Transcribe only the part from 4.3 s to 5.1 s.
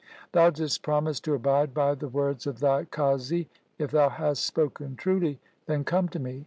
spoken